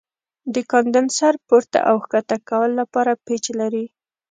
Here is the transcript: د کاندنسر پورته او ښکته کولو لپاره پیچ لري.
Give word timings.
د 0.53 0.55
کاندنسر 0.71 1.33
پورته 1.47 1.79
او 1.89 1.95
ښکته 2.03 2.37
کولو 2.49 2.73
لپاره 2.81 3.11
پیچ 3.25 3.45
لري. 3.59 3.85